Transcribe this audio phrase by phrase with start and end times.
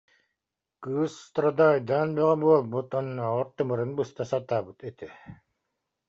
[0.83, 5.07] Кыыс страдайдаан бөҕө буолбут, оннооҕор тымырын быста сатаабыт этэ